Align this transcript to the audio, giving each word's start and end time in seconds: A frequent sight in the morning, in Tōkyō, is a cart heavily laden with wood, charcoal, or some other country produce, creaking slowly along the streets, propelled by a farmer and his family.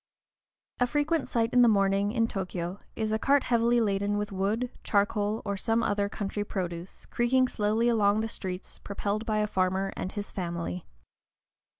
A 0.79 0.87
frequent 0.87 1.29
sight 1.29 1.53
in 1.53 1.61
the 1.61 1.67
morning, 1.67 2.11
in 2.11 2.27
Tōkyō, 2.27 2.79
is 2.95 3.11
a 3.11 3.19
cart 3.19 3.43
heavily 3.43 3.79
laden 3.79 4.17
with 4.17 4.31
wood, 4.31 4.71
charcoal, 4.83 5.43
or 5.45 5.55
some 5.55 5.83
other 5.83 6.09
country 6.09 6.43
produce, 6.43 7.05
creaking 7.05 7.47
slowly 7.47 7.87
along 7.87 8.21
the 8.21 8.27
streets, 8.27 8.79
propelled 8.79 9.27
by 9.27 9.37
a 9.37 9.45
farmer 9.45 9.93
and 9.95 10.13
his 10.13 10.31
family. 10.31 10.87